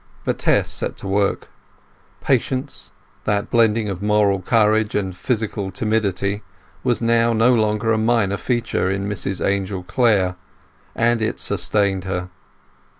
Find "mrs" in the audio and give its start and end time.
9.07-9.45